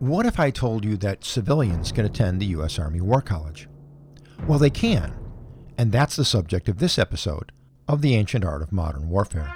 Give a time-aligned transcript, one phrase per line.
[0.00, 2.78] What if I told you that civilians can attend the U.S.
[2.78, 3.68] Army War College?
[4.46, 5.14] Well, they can,
[5.78, 7.52] and that's the subject of this episode
[7.86, 9.54] of The Ancient Art of Modern Warfare.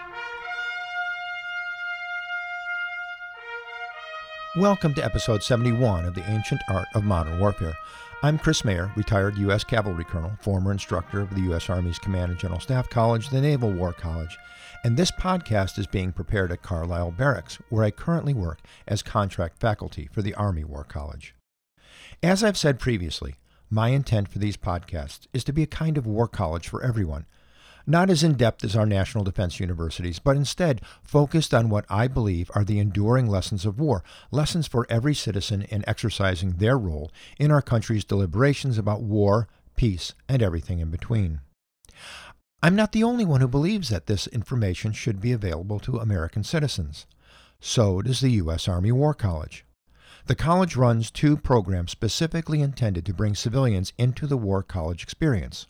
[4.59, 7.75] Welcome to episode 71 of The Ancient Art of Modern Warfare.
[8.25, 9.63] I'm Chris Mayer, retired U.S.
[9.63, 11.71] Cavalry Colonel, former instructor of the U.S.
[11.71, 14.37] Army's Command and General Staff College, the Naval War College,
[14.83, 18.59] and this podcast is being prepared at Carlisle Barracks, where I currently work
[18.89, 21.37] as contract faculty for the Army War College.
[22.21, 23.37] As I've said previously,
[23.71, 27.27] my intent for these podcasts is to be a kind of war college for everyone,
[27.89, 32.07] not as in depth as our national defense universities, but instead focused on what I
[32.07, 37.11] believe are the enduring lessons of war, lessons for every citizen in exercising their role
[37.39, 41.41] in our country's deliberations about war, peace, and everything in between.
[42.63, 46.45] I'm not the only one who believes that this information should be available to American
[46.45, 47.07] citizens.
[47.59, 48.69] So does the U.S.
[48.69, 49.65] Army War College.
[50.27, 55.67] The college runs two programs specifically intended to bring civilians into the War College experience.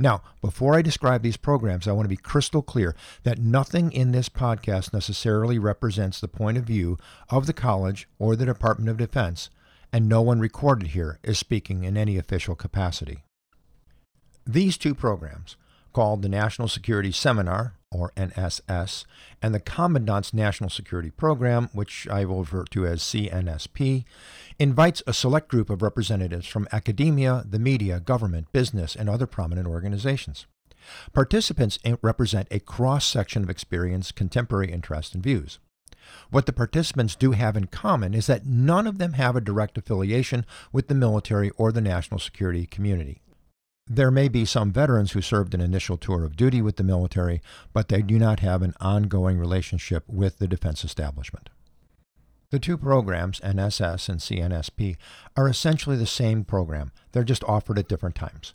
[0.00, 4.12] Now, before I describe these programs, I want to be crystal clear that nothing in
[4.12, 6.96] this podcast necessarily represents the point of view
[7.28, 9.50] of the college or the Department of Defense,
[9.92, 13.24] and no one recorded here is speaking in any official capacity.
[14.46, 15.56] These two programs,
[15.92, 19.04] called the National Security Seminar, or NSS,
[19.42, 24.04] and the Commandant's National Security Program, which I will refer to as CNSP,
[24.58, 29.66] invites a select group of representatives from academia, the media, government, business, and other prominent
[29.66, 30.46] organizations.
[31.12, 35.58] Participants represent a cross section of experience, contemporary interests, and views.
[36.30, 39.76] What the participants do have in common is that none of them have a direct
[39.76, 43.20] affiliation with the military or the national security community.
[43.92, 47.42] There may be some veterans who served an initial tour of duty with the military,
[47.72, 51.50] but they do not have an ongoing relationship with the defense establishment.
[52.50, 54.96] The two programs, NSS and CNSP,
[55.36, 56.92] are essentially the same program.
[57.10, 58.54] They're just offered at different times.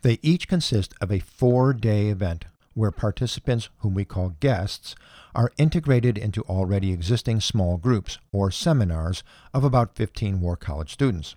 [0.00, 4.94] They each consist of a four day event where participants, whom we call guests,
[5.34, 9.22] are integrated into already existing small groups or seminars
[9.52, 11.36] of about 15 War College students.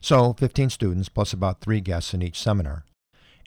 [0.00, 2.84] So 15 students plus about three guests in each seminar.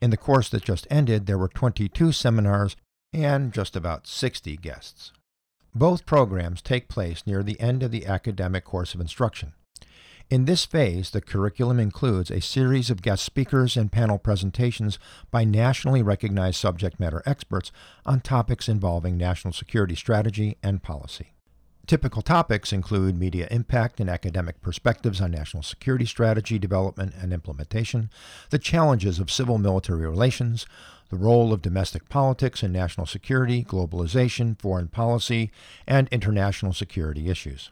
[0.04, 2.76] In the course that just ended, there were 22 seminars
[3.14, 5.14] and just about 60 guests.
[5.74, 9.54] Both programs take place near the end of the academic course of instruction.
[10.30, 15.00] In this phase, the curriculum includes a series of guest speakers and panel presentations
[15.32, 17.72] by nationally recognized subject matter experts
[18.06, 21.32] on topics involving national security strategy and policy.
[21.86, 28.10] Typical topics include media impact and academic perspectives on national security strategy development and implementation,
[28.52, 30.66] the challenges of civil military relations,
[31.10, 35.52] the role of domestic politics in national security, globalization, foreign policy,
[35.86, 37.70] and international security issues.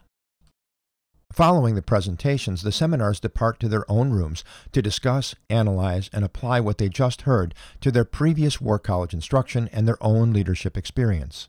[1.31, 6.59] Following the presentations, the seminars depart to their own rooms to discuss, analyze, and apply
[6.59, 11.47] what they just heard to their previous War College instruction and their own leadership experience.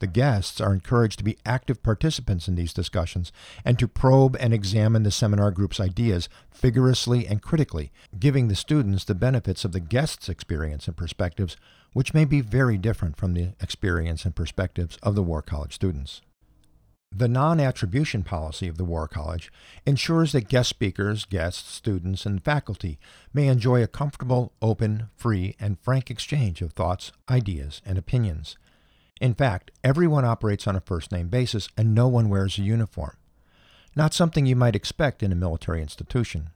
[0.00, 3.32] The guests are encouraged to be active participants in these discussions
[3.64, 9.04] and to probe and examine the seminar group's ideas vigorously and critically, giving the students
[9.04, 11.56] the benefits of the guests' experience and perspectives,
[11.92, 16.22] which may be very different from the experience and perspectives of the War College students.
[17.16, 19.52] The non attribution policy of the War College
[19.86, 22.98] ensures that guest speakers, guests, students, and faculty
[23.32, 28.58] may enjoy a comfortable, open, free, and frank exchange of thoughts, ideas, and opinions.
[29.20, 33.16] In fact, everyone operates on a first name basis and no one wears a uniform.
[33.96, 36.50] Not something you might expect in a military institution.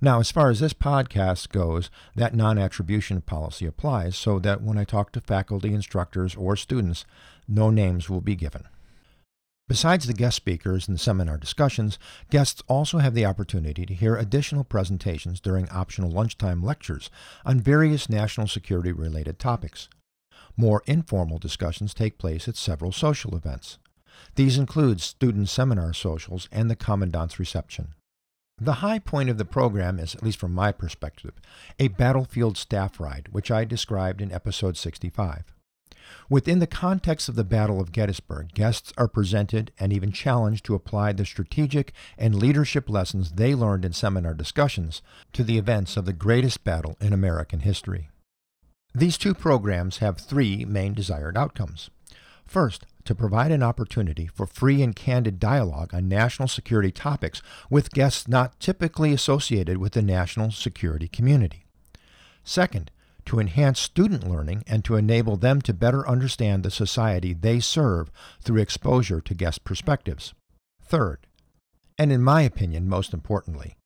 [0.00, 4.78] Now, as far as this podcast goes, that non attribution policy applies so that when
[4.78, 7.04] I talk to faculty, instructors, or students,
[7.46, 8.64] no names will be given.
[9.68, 11.98] Besides the guest speakers and seminar discussions,
[12.30, 17.10] guests also have the opportunity to hear additional presentations during optional lunchtime lectures
[17.44, 19.88] on various national security related topics.
[20.60, 23.78] More informal discussions take place at several social events.
[24.34, 27.94] These include student seminar socials and the Commandant's reception.
[28.60, 31.34] The high point of the program is, at least from my perspective,
[31.78, 35.44] a battlefield staff ride, which I described in episode 65.
[36.28, 40.74] Within the context of the Battle of Gettysburg, guests are presented and even challenged to
[40.74, 45.02] apply the strategic and leadership lessons they learned in seminar discussions
[45.32, 48.10] to the events of the greatest battle in American history.
[48.98, 51.88] These two programs have three main desired outcomes.
[52.44, 57.40] First, to provide an opportunity for free and candid dialogue on national security topics
[57.70, 61.64] with guests not typically associated with the national security community.
[62.42, 62.90] Second,
[63.26, 68.10] to enhance student learning and to enable them to better understand the society they serve
[68.40, 70.34] through exposure to guest perspectives.
[70.82, 71.24] Third,
[71.96, 73.76] And in my opinion, most importantly,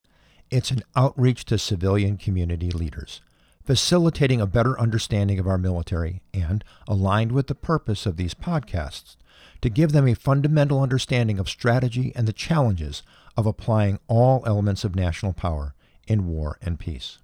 [0.51, 3.21] it's an outreach to civilian community leaders,
[3.65, 9.17] facilitating a better understanding of our military and, aligned with the purpose of these podcasts,
[9.61, 13.03] to give them a fundamental understanding of strategy and the challenges
[13.37, 15.75] of applying all elements of national power
[16.07, 17.19] in war and peace.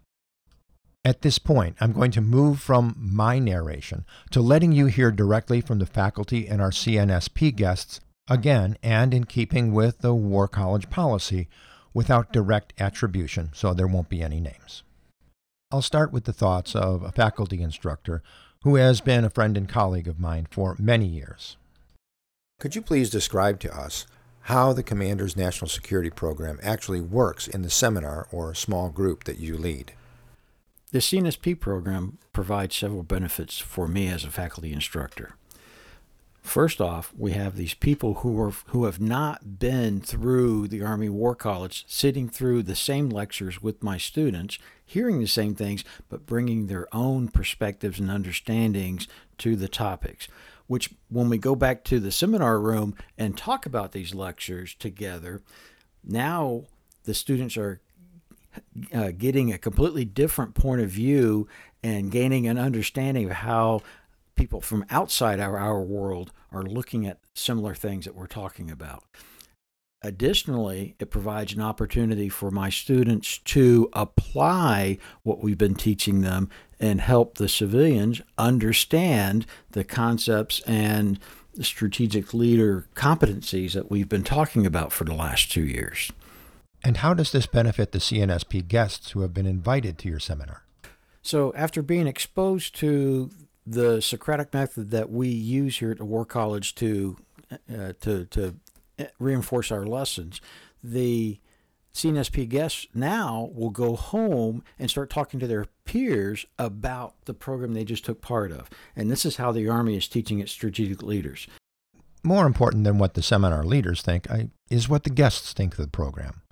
[1.05, 5.61] At this point, I'm going to move from my narration to letting you hear directly
[5.61, 10.91] from the faculty and our CNSP guests, again, and in keeping with the War College
[10.91, 11.49] policy,
[11.95, 14.83] without direct attribution, so there won't be any names.
[15.71, 18.23] I'll start with the thoughts of a faculty instructor
[18.63, 21.59] who has been a friend and colleague of mine for many years.
[22.59, 24.07] Could you please describe to us
[24.43, 29.41] how the Commandant's National Security Program actually works in the seminar or small group that
[29.41, 29.93] you lead?
[30.91, 35.35] The CNSP program provides several benefits for me as a faculty instructor.
[36.41, 41.09] First off, we have these people who are who have not been through the Army
[41.09, 46.27] War College, sitting through the same lectures with my students, hearing the same things, but
[46.27, 49.07] bringing their own perspectives and understandings
[49.39, 50.29] to the topics.
[50.67, 55.43] Which, when we go back to the seminar room and talk about these lectures together,
[56.05, 56.65] now
[57.05, 57.81] the students are
[58.93, 61.49] uh, getting a completely different point of view
[61.83, 63.83] and gaining an understanding of how
[64.39, 69.05] people from outside our, our world are looking at similar things that we're talking about.
[70.01, 76.49] Additionally, it provides an opportunity for my students to apply what we've been teaching them
[76.79, 81.19] and help the civilians understand the concepts and
[81.61, 86.13] strategic leader competencies that we've been talking about for the last two years.
[86.85, 90.63] And how does this benefit the CNSP guests who have been invited to your seminar?
[91.23, 93.31] So, after being exposed to
[93.71, 97.17] the Socratic method that we use here at the War College to
[97.51, 98.55] uh, to to
[99.19, 100.41] reinforce our lessons,
[100.83, 101.39] the
[101.95, 107.75] CNSP guests now will go home and start talking to their peers about the program
[107.75, 108.69] they just took part of.
[108.95, 111.47] And this is how the Army is teaching its strategic leaders.
[112.23, 115.85] More important than what the seminar leaders think I, is what the guests think of
[115.85, 116.43] the program.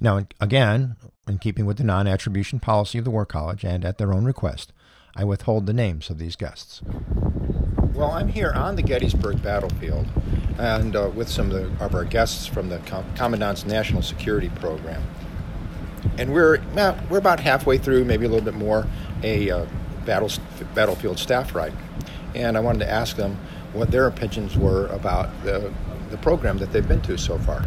[0.00, 0.96] Now, again,
[1.28, 4.24] in keeping with the non attribution policy of the War College and at their own
[4.24, 4.72] request,
[5.16, 6.82] I withhold the names of these guests.
[7.94, 10.06] Well, I'm here on the Gettysburg battlefield
[10.58, 14.50] and uh, with some of, the, of, our guests from the Com- Commandant's National Security
[14.50, 15.02] Program.
[16.18, 18.86] And we're, well, we're about halfway through, maybe a little bit more,
[19.22, 19.66] a uh,
[20.04, 20.30] battle,
[20.74, 21.74] battlefield staff ride.
[22.34, 23.36] And I wanted to ask them
[23.72, 25.72] what their opinions were about the,
[26.10, 27.64] the program that they've been to so far.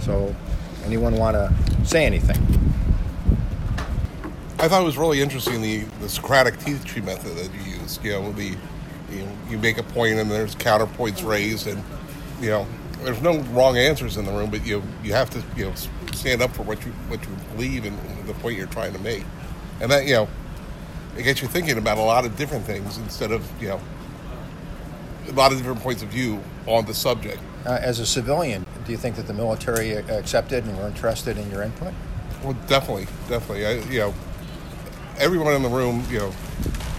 [0.00, 0.34] So,
[0.84, 1.52] anyone want to
[1.84, 2.36] say anything?
[4.60, 8.04] I thought it was really interesting the, the Socratic tree method that you used.
[8.04, 8.54] You know, the
[9.10, 11.82] you, you make a point and there's counterpoints raised, and
[12.42, 12.66] you know,
[13.02, 15.74] there's no wrong answers in the room, but you you have to you know
[16.12, 19.24] stand up for what you what you believe and the point you're trying to make,
[19.80, 20.28] and that you know,
[21.16, 23.80] it gets you thinking about a lot of different things instead of you know
[25.26, 27.40] a lot of different points of view on the subject.
[27.64, 31.50] Uh, as a civilian, do you think that the military accepted and were interested in
[31.50, 31.94] your input?
[32.44, 33.66] Well, definitely, definitely.
[33.66, 34.14] I, you know,
[35.20, 36.32] everyone in the room, you know,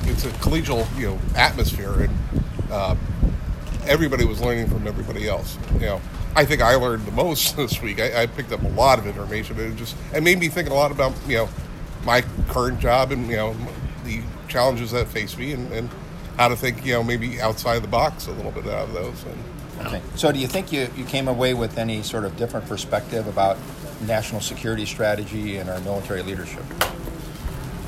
[0.04, 2.14] it's a collegial, you know, atmosphere, and
[2.72, 2.96] uh,
[3.86, 5.58] everybody was learning from everybody else.
[5.74, 6.02] You know,
[6.36, 8.00] I think I learned the most this week.
[8.00, 10.70] I, I picked up a lot of information, and it just it made me think
[10.70, 11.50] a lot about you know
[12.06, 13.56] my current job and you know
[14.06, 15.90] the challenges that face me, and, and
[16.38, 19.24] how to think, you know, maybe outside the box a little bit out of those.
[19.26, 20.02] And, okay.
[20.16, 23.58] So, do you think you, you came away with any sort of different perspective about
[24.02, 26.64] national security strategy and our military leadership?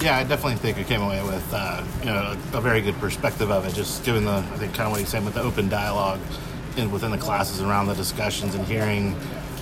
[0.03, 3.49] Yeah, I definitely think I came away with uh, you know a, very good perspective
[3.49, 3.73] of it.
[3.73, 6.19] Just given the I think kind of what you said with the open dialogue
[6.75, 9.15] in, within the classes around the discussions and hearing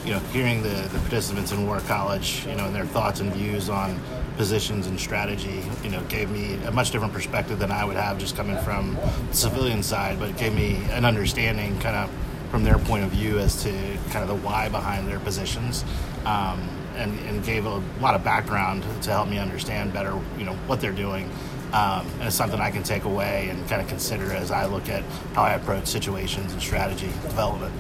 [0.04, 3.32] you know hearing the, the participants in War College you know and their thoughts and
[3.32, 4.00] views on
[4.36, 8.18] positions and strategy you know gave me a much different perspective than I would have
[8.18, 8.98] just coming from
[9.30, 12.12] the civilian side, but it gave me an understanding kind of
[12.50, 13.70] from their point of view as to
[14.10, 15.86] kind of the why behind their positions.
[16.26, 16.68] Um,
[17.01, 20.79] and, and gave a lot of background to help me understand better, you know, what
[20.79, 21.29] they're doing.
[21.74, 24.89] Um, and it's something I can take away and kind of consider as I look
[24.89, 25.03] at
[25.34, 27.74] how I approach situations and strategy development.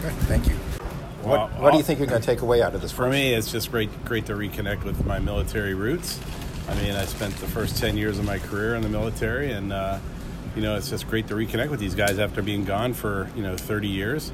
[0.00, 0.54] Okay, thank you.
[1.22, 2.92] What, well, what do you think you're going to take away out of this?
[2.92, 6.20] For me, it's just great, great to reconnect with my military roots.
[6.68, 9.72] I mean, I spent the first ten years of my career in the military, and
[9.72, 9.98] uh,
[10.54, 13.42] you know, it's just great to reconnect with these guys after being gone for you
[13.42, 14.30] know 30 years.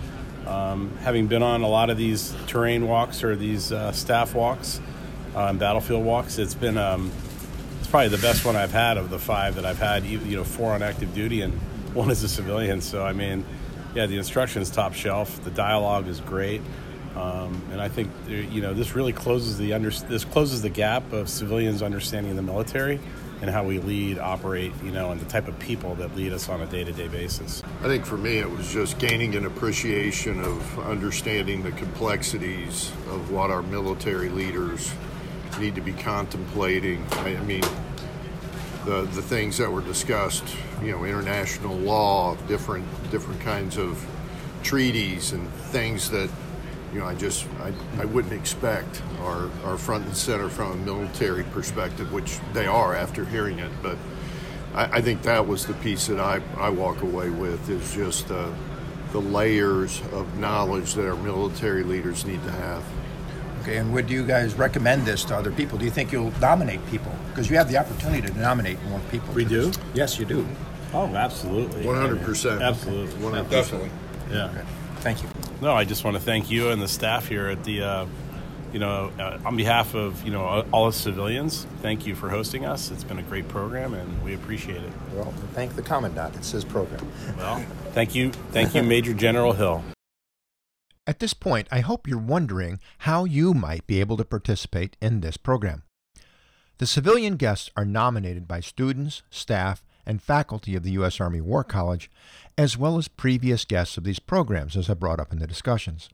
[0.47, 4.81] Um, having been on a lot of these terrain walks or these uh, staff walks,
[5.35, 7.11] uh, battlefield walks, it's been um,
[7.79, 10.05] it's probably the best one I've had of the five that I've had.
[10.05, 11.53] You know, four on active duty and
[11.95, 12.81] one as a civilian.
[12.81, 13.45] So I mean,
[13.95, 15.43] yeah, the instruction is top shelf.
[15.45, 16.61] The dialogue is great.
[17.17, 21.13] Um, and I think you know this really closes the under, this closes the gap
[21.13, 22.99] of civilians understanding the military
[23.41, 26.49] and how we lead, operate, you know, and the type of people that lead us
[26.49, 27.63] on a day-to-day basis.
[27.81, 33.31] I think for me, it was just gaining an appreciation of understanding the complexities of
[33.31, 34.93] what our military leaders
[35.59, 37.05] need to be contemplating.
[37.13, 37.65] I, I mean,
[38.85, 40.45] the the things that were discussed,
[40.83, 44.05] you know, international law, different different kinds of
[44.63, 46.31] treaties and things that
[46.95, 50.77] you know I just I, I wouldn't expect are are front and center from a
[50.77, 53.73] military perspective, which they are after hearing it.
[53.83, 53.99] But
[54.75, 58.31] I, I think that was the piece that I, I walk away with is just
[58.31, 58.49] uh,
[59.11, 62.85] the layers of knowledge that our military leaders need to have.
[63.63, 65.79] Okay, and would you guys recommend this to other people?
[65.79, 67.13] Do you think you'll nominate people?
[67.29, 69.35] Because you have the opportunity to nominate more people.
[69.35, 69.67] We do?
[69.67, 69.79] this.
[69.95, 70.47] Yes, you do.
[70.93, 71.83] Oh, absolutely.
[71.83, 72.61] 100%.
[72.61, 73.15] Absolutely.
[73.15, 73.51] 100%.
[73.51, 73.91] Definitely.
[74.31, 74.53] Yeah.
[75.01, 75.29] Thank you.
[75.65, 78.07] No, I just want to thank you and the staff here at the, uh,
[78.71, 81.67] you know, uh, on behalf of you know all the civilians.
[81.81, 82.91] Thank you for hosting us.
[82.91, 84.93] It's been a great program, and we appreciate it.
[85.15, 86.37] Well, thank the commandant.
[86.37, 87.11] It's his program.
[87.39, 89.83] Well, thank you, thank you, Major General Hill.
[91.07, 95.23] At this point, I hope you're wondering how you might be able to participate in
[95.23, 95.85] this program.
[96.77, 101.21] The civilian guests are nominated by students, staff, and faculty of the U.S.
[101.21, 102.11] Army War College,
[102.57, 106.09] as well as previous guests of these programs, as I brought up in the discussions.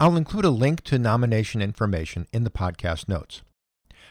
[0.00, 3.42] I'll include a link to nomination information in the podcast notes.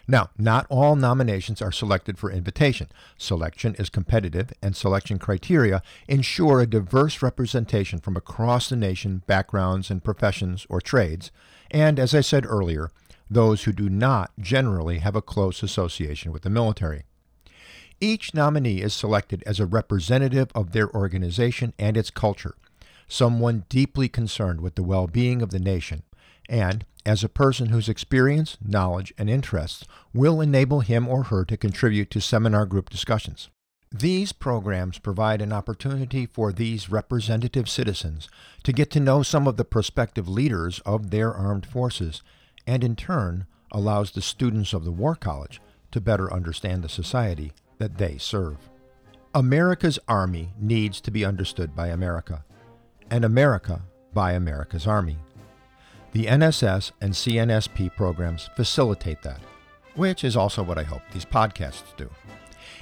[0.08, 2.88] Now, not all nominations are selected for invitation.
[3.18, 9.92] Selection is competitive, and selection criteria ensure a diverse representation from across the nation, backgrounds
[9.92, 11.30] and professions or trades,
[11.72, 12.90] and, as I said earlier,
[13.30, 17.04] those who do not generally have a close association with the military.
[18.00, 22.54] Each nominee is selected as a representative of their organization and its culture,
[23.08, 26.04] someone deeply concerned with the well being of the nation,
[26.48, 31.58] and as a person whose experience, knowledge, and interests will enable him or her to
[31.58, 33.50] contribute to seminar group discussions.
[33.92, 38.30] These programs provide an opportunity for these representative citizens
[38.64, 42.22] to get to know some of the prospective leaders of their armed forces,
[42.68, 45.60] and in turn allows the students of the War College
[45.92, 48.58] to better understand the society that they serve.
[49.34, 52.44] America's Army needs to be understood by America,
[53.12, 55.18] and America by America's Army.
[56.14, 59.40] The NSS and CNSP programs facilitate that,
[59.96, 62.10] which is also what I hope these podcasts do.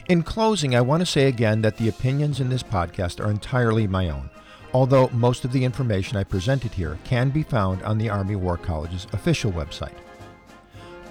[0.07, 3.87] In closing, I want to say again that the opinions in this podcast are entirely
[3.87, 4.29] my own,
[4.73, 8.57] although most of the information I presented here can be found on the Army War
[8.57, 9.97] College's official website.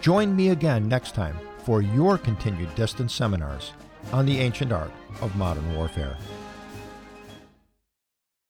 [0.00, 3.72] Join me again next time for your continued distance seminars
[4.12, 4.92] on the ancient art
[5.22, 6.16] of modern warfare.